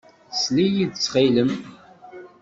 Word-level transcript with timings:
Sel-iyi-d, 0.41 0.93
ttxil-m. 0.95 1.51